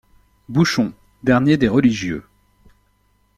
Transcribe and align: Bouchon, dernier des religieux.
Bouchon, 0.49 0.93
dernier 1.21 1.57
des 1.57 1.67
religieux. 1.67 2.25